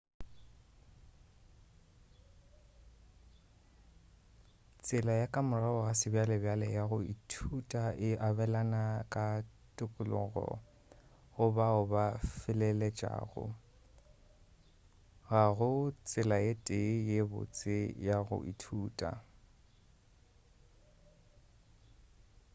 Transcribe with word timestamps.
tsela 4.83 5.13
ya 5.21 5.27
ka 5.33 5.39
morago 5.49 5.79
ga 5.87 5.93
sebjalebjale 5.99 6.67
ya 6.77 6.83
go 6.89 6.97
ithuta 7.13 7.83
e 8.09 8.11
abelana 8.27 8.83
ka 9.13 9.25
tokologo 9.77 10.47
go 11.33 11.45
bao 11.57 11.81
ba 11.91 12.05
feleletšego 12.39 13.43
ga 15.27 15.43
go 15.57 15.69
tsela 16.07 16.37
ye 16.45 16.53
tee 16.67 16.93
ye 17.09 17.19
botse 17.31 17.75
ya 18.07 18.17
go 18.27 18.37
ithuta 18.51 19.09